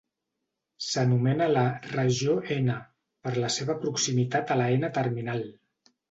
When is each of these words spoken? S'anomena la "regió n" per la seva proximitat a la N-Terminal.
S'anomena 0.83 1.49
la 1.51 1.65
"regió 1.91 2.37
n" 2.55 2.77
per 3.27 3.33
la 3.43 3.51
seva 3.57 3.75
proximitat 3.83 4.55
a 4.55 4.57
la 4.63 4.71
N-Terminal. 4.79 5.45